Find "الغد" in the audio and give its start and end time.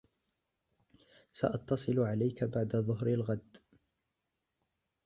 3.07-3.57